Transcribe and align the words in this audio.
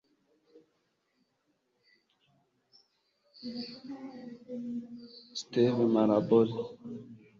steve 5.41 5.81
maraboli 5.93 6.53